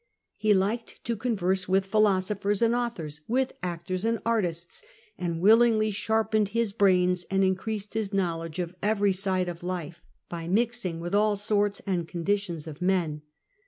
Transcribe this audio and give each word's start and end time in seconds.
He 0.35 0.55
liked 0.55 1.03
to 1.03 1.15
converse 1.15 1.69
with 1.69 1.85
philosophers 1.85 2.63
and 2.63 2.73
authors, 2.73 3.21
with 3.27 3.51
actors 3.61 4.03
and 4.03 4.17
artists, 4.25 4.81
and 5.15 5.39
willingly 5.39 5.91
sharpened 5.91 6.49
his 6.49 6.73
brains 6.73 7.23
and 7.29 7.43
increased 7.43 7.93
his 7.93 8.11
knowledge 8.11 8.57
of 8.57 8.73
every 8.81 9.11
side 9.13 9.47
of 9.47 9.61
life 9.61 10.01
by 10.27 10.47
mixing 10.47 11.01
with 11.01 11.13
all 11.13 11.35
sorts 11.35 11.83
and 11.85 12.07
conditions 12.07 12.65
of 12.65 12.81
men. 12.81 13.21